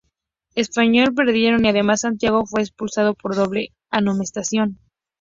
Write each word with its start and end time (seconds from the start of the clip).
Espanyol, 0.55 1.13
perdieron, 1.13 1.63
y 1.63 1.69
además 1.69 2.01
Santiago 2.01 2.47
fue 2.47 2.61
expulsado 2.61 3.13
por 3.13 3.35
doble 3.35 3.69
amonestación. 3.91 4.79